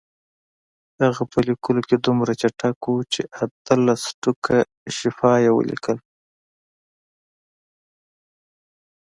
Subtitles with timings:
[1.03, 4.57] هغه په لیکلو کې دومره چټک و چې اتلس ټوکه
[4.97, 5.97] شفا یې ولیکل.